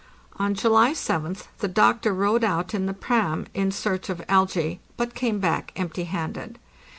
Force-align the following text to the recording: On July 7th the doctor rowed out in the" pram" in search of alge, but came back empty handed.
On 0.37 0.55
July 0.55 0.93
7th 0.93 1.43
the 1.59 1.67
doctor 1.67 2.11
rowed 2.11 2.43
out 2.43 2.73
in 2.73 2.87
the" 2.87 2.93
pram" 3.11 3.45
in 3.53 3.69
search 3.71 4.09
of 4.09 4.17
alge, 4.27 4.79
but 4.97 5.13
came 5.13 5.37
back 5.39 5.71
empty 5.75 6.05
handed. 6.05 6.57